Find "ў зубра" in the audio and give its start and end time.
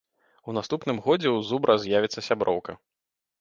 1.31-1.77